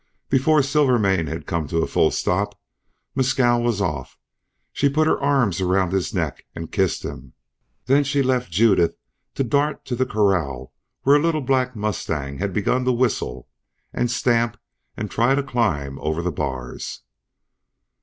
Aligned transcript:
Before 0.31 0.63
Silvermane 0.63 1.27
had 1.27 1.45
come 1.45 1.67
to 1.67 1.83
a 1.83 1.85
full 1.85 2.09
stop 2.09 2.59
Mescal 3.13 3.61
was 3.61 3.81
off. 3.81 4.17
She 4.73 4.89
put 4.89 5.05
her 5.05 5.19
arms 5.21 5.61
around 5.61 5.91
his 5.91 6.11
neck 6.11 6.43
and 6.55 6.71
kissed 6.71 7.05
him, 7.05 7.33
then 7.85 8.03
she 8.03 8.23
left 8.23 8.49
Judith 8.49 8.95
to 9.35 9.43
dart 9.43 9.85
to 9.85 9.95
the 9.95 10.07
corral 10.07 10.73
where 11.03 11.17
a 11.17 11.21
little 11.21 11.43
black 11.43 11.75
mustang 11.75 12.39
had 12.39 12.51
begun 12.51 12.83
to 12.85 12.91
whistle 12.91 13.47
and 13.93 14.09
stamp 14.09 14.57
and 14.97 15.11
try 15.11 15.35
to 15.35 15.43
climb 15.43 15.99
over 15.99 16.23
the 16.23 16.31
bars. 16.31 17.01